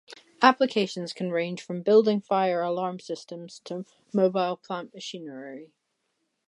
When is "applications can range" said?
0.41-1.61